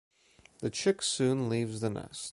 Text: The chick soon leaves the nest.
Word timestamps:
The 0.61 0.71
chick 0.71 1.03
soon 1.03 1.47
leaves 1.47 1.79
the 1.81 1.91
nest. 1.91 2.29